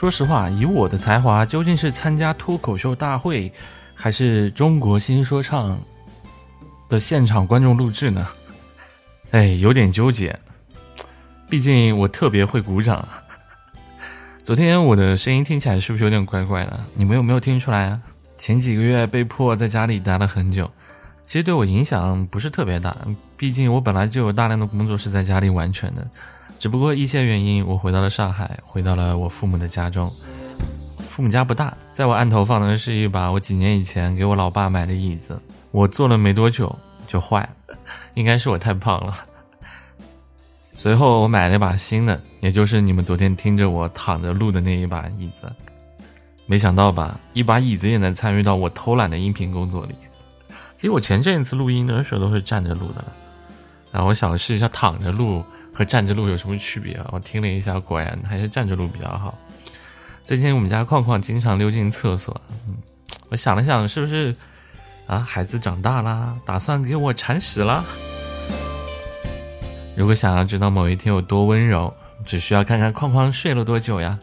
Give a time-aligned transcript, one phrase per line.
[0.00, 3.52] 说实话，以我的才华，究竟是参加脱口秀大会，
[3.94, 5.78] 还是中国新说唱
[6.88, 8.26] 的现场观众录制呢？
[9.32, 10.40] 哎，有点纠结。
[11.50, 13.06] 毕竟我特别会鼓掌。
[14.42, 16.80] 昨天我的声音听起来是不是有点怪怪的？
[16.94, 18.00] 你们有没有听出来啊？
[18.38, 20.70] 前几个月被迫在家里待了很久，
[21.26, 22.96] 其实对我影响不是特别大。
[23.36, 26.08] 毕竟我本来就有大量的工作是在家里完成的。
[26.60, 30.12] 只不过一些原因，我回到了上海，回到了我父母的家中。
[31.08, 36.78] 父母家不大，在我案头放的是一把我几年以前给我老爸买的椅子，我坐了没多久
[37.08, 37.74] 就坏了，
[38.12, 39.16] 应该是我太胖了。
[40.74, 45.50] 随后我买了一把新的，也就是你们昨天听着我躺着录的那一把椅子。
[46.44, 49.94] 没想到吧，一把椅子也能参与到我偷懒的音频工作里。
[50.76, 53.02] 其实我前阵子录音的时候都是站着录的，
[53.90, 55.42] 然后我想试一下躺着录。
[55.80, 57.08] 和站着录有什么区别啊？
[57.10, 59.38] 我听了一下，果然还是站着录比较好。
[60.26, 62.76] 最近我们家框框经常溜进厕所，嗯，
[63.30, 64.36] 我想了想，是不是
[65.06, 65.20] 啊？
[65.20, 67.82] 孩子长大啦，打算给我铲屎了？
[69.96, 71.90] 如果想要知道某一天有多温柔，
[72.26, 74.18] 只需要看看框框睡了多久呀。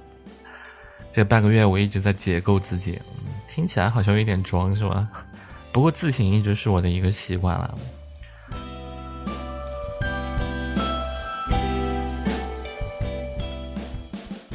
[1.11, 3.01] 这半个月我一直在解构自己，
[3.47, 5.07] 听起来好像有点装，是吧？
[5.71, 7.75] 不过自省一直是我的一个习惯了。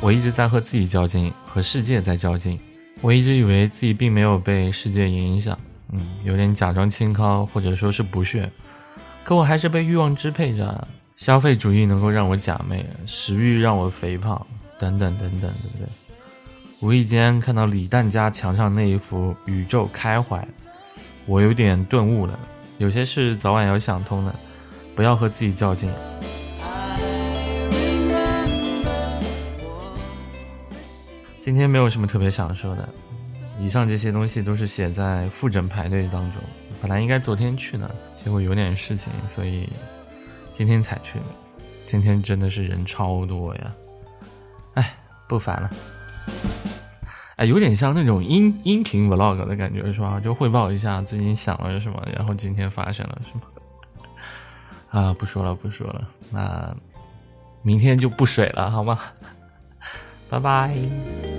[0.02, 2.58] 我一直在和自己较劲，和世界在较劲。
[3.00, 5.56] 我一直以为自己并没有被世界影响，
[5.92, 8.50] 嗯，有点假装清高，或者说是不屑。
[9.22, 10.88] 可我还是被欲望支配着。
[11.14, 14.44] 消费主义能够让我假寐，食欲让我肥胖，
[14.76, 15.86] 等等等等，对不对？
[16.80, 20.44] 无意间看到李诞家墙上那一幅“宇宙开怀”，
[21.26, 22.36] 我有点顿悟了。
[22.78, 24.34] 有些事早晚要想通的，
[24.96, 25.88] 不要和自己较劲。
[31.42, 32.88] 今天没有什么特别想说的，
[33.58, 36.40] 以上这些东西都是写在复诊排队当中。
[36.80, 37.90] 本来应该昨天去呢，
[38.22, 39.68] 结果有点事情，所以
[40.52, 41.18] 今天才去。
[41.84, 43.72] 今天真的是人超多呀！
[44.74, 44.94] 哎，
[45.26, 45.70] 不烦了。
[47.34, 50.20] 哎，有点像那种音音频 vlog 的感觉是吧？
[50.20, 53.42] 就汇报一下最近想了什么，然后今天发生了什么。
[54.90, 56.72] 啊，不说了，不说了，那
[57.62, 58.96] 明天就不水了，好吗？
[60.30, 61.31] 拜拜。